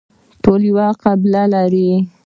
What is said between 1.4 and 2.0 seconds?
لري